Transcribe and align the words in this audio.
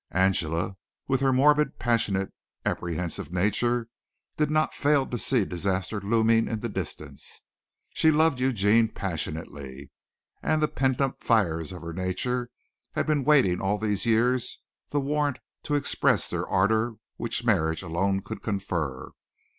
Angela, 0.15 0.77
with 1.07 1.21
her 1.21 1.31
morbid, 1.31 1.77
passionate, 1.77 2.33
apprehensive 2.65 3.31
nature, 3.31 3.87
did 4.35 4.49
not 4.49 4.73
fail 4.73 5.05
to 5.05 5.17
see 5.19 5.45
disaster 5.45 6.01
looming 6.01 6.47
in 6.47 6.59
the 6.59 6.69
distance. 6.69 7.43
She 7.91 8.09
loved 8.09 8.39
Eugene 8.39 8.87
passionately 8.87 9.91
and 10.41 10.59
the 10.59 10.67
pent 10.67 11.01
up 11.01 11.21
fires 11.21 11.71
of 11.71 11.83
her 11.83 11.93
nature 11.93 12.49
had 12.93 13.05
been 13.05 13.23
waiting 13.23 13.61
all 13.61 13.77
these 13.77 14.07
years 14.07 14.59
the 14.89 14.99
warrant 14.99 15.37
to 15.65 15.75
express 15.75 16.27
their 16.31 16.47
ardor 16.47 16.95
which 17.17 17.45
marriage 17.45 17.83
alone 17.83 18.23
could 18.23 18.41
confer. 18.41 19.11